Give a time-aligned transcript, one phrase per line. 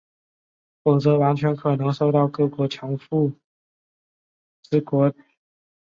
[0.83, 3.33] 否则完全可能受到各强富
[4.63, 5.35] 之国的干预制裁。